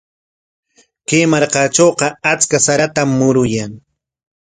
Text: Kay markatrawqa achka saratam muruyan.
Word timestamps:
Kay 1.07 1.21
markatrawqa 1.31 2.07
achka 2.31 2.57
saratam 2.65 3.09
muruyan. 3.19 3.71